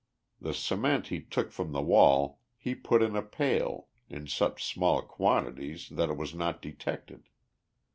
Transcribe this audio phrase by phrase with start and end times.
[0.39, 5.03] The cement he took from the wall he put in a pail in such small
[5.03, 7.29] quantities that it was not detected.